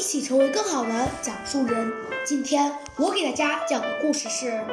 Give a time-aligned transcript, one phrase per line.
[0.00, 1.92] 一起成为更好的讲述人。
[2.24, 4.46] 今天我给大家讲的故事是《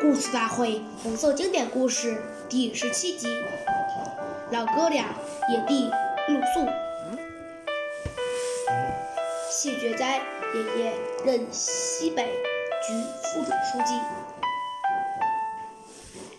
[0.00, 2.12] 故事大会红色经典故事》
[2.48, 3.26] 第十七集
[4.52, 5.06] 《老哥俩
[5.50, 5.90] 野地
[6.28, 6.60] 露宿》。
[9.50, 10.20] 谢觉哉
[10.54, 10.92] 爷爷
[11.24, 12.26] 任西北
[12.86, 12.92] 局
[13.34, 13.50] 副书
[13.84, 14.00] 记，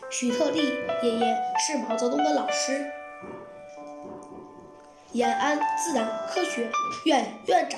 [0.09, 0.73] 徐特立
[1.03, 1.37] 爷爷
[1.67, 2.89] 是毛泽东的老师，
[5.11, 6.71] 延安自然科学
[7.03, 7.77] 院院长。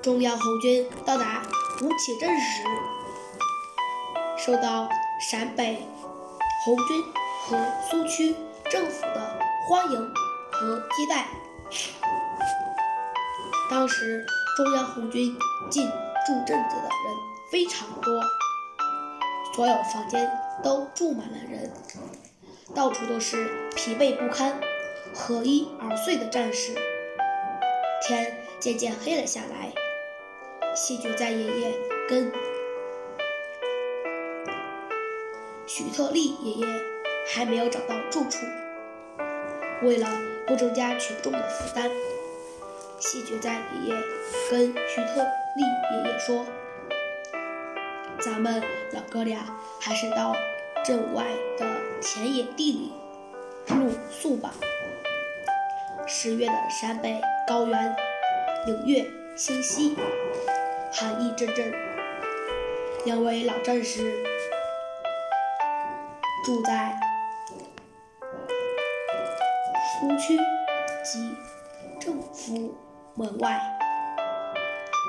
[0.00, 1.42] 中央红军到达
[1.82, 2.62] 吴起镇时，
[4.36, 4.88] 受到
[5.20, 5.84] 陕北
[6.64, 7.02] 红军
[7.42, 7.58] 和
[7.90, 8.34] 苏区
[8.70, 10.14] 政府的欢迎
[10.52, 11.26] 和接待。
[13.68, 14.24] 当时
[14.56, 15.36] 中央红军
[15.68, 15.88] 进
[16.26, 17.16] 驻镇子的人
[17.50, 18.22] 非常多，
[19.56, 20.30] 所有房间
[20.62, 21.72] 都住满了人，
[22.72, 24.60] 到处都是疲惫不堪、
[25.12, 26.72] 合衣而睡的战士。
[28.06, 29.72] 天渐渐黑了下来。
[30.80, 31.74] 谢觉哉爷爷
[32.08, 32.30] 跟
[35.66, 36.66] 许特立爷爷
[37.26, 38.46] 还没有找到住处。
[39.82, 40.06] 为了
[40.46, 41.90] 不增加群众的负担，
[43.00, 43.94] 谢觉哉爷爷
[44.52, 45.62] 跟许特立
[45.96, 46.46] 爷爷说
[48.22, 48.62] ：“咱们
[48.92, 49.40] 老哥俩
[49.80, 50.32] 还是到
[50.84, 51.24] 镇外
[51.58, 51.66] 的
[52.00, 52.92] 田野地里
[53.74, 54.54] 露宿吧。”
[56.06, 57.96] 十月的陕北高原，
[58.64, 59.04] 明月
[59.36, 59.96] 清晰。
[61.00, 61.72] 寒意阵阵，
[63.04, 64.20] 两位老战士
[66.44, 66.92] 住在
[70.00, 70.36] 苏区
[71.04, 71.32] 及
[72.00, 72.76] 政府
[73.14, 73.60] 门外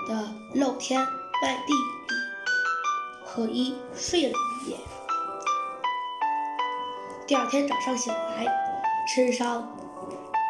[0.07, 1.01] 的露天
[1.41, 2.15] 麦地里
[3.25, 4.77] 合衣睡了一夜。
[7.25, 8.45] 第二天早上醒来，
[9.15, 9.75] 身上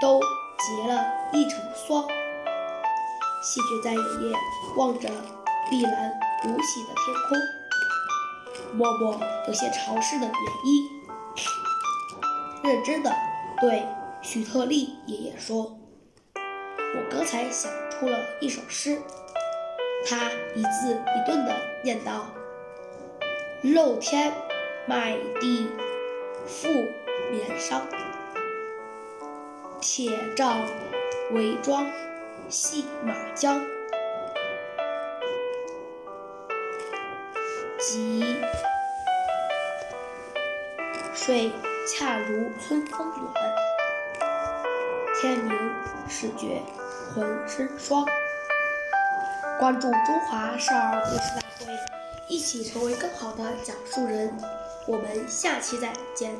[0.02, 2.06] 都结了一层霜。
[3.42, 4.36] 谢觉哉爷爷
[4.76, 5.10] 望着
[5.70, 7.38] 碧蓝无喜的天空，
[8.76, 10.34] 摸摸有些潮湿的棉
[10.66, 10.90] 衣，
[12.64, 13.16] 认真的
[13.62, 13.86] 对
[14.22, 15.78] 许特立爷爷说
[16.36, 19.00] ：“我刚才想出了一首诗。”
[20.10, 22.26] 他一字一顿的念道
[23.62, 24.34] ：“露天
[24.88, 25.68] 麦地
[26.48, 26.68] 覆
[27.30, 27.82] 棉裳，
[29.80, 30.58] 铁杖
[31.32, 31.86] 围装。”
[32.50, 33.62] 系马缰，
[37.92, 38.24] 即
[41.12, 41.52] 睡
[41.88, 43.34] 恰如春风暖，
[45.20, 45.58] 天明
[46.08, 46.62] 始觉
[47.16, 48.06] 浑身霜。
[49.60, 51.74] 关注中华少儿故事大会，
[52.28, 54.38] 一起成为更好的讲述人。
[54.86, 56.36] 我们下期再见。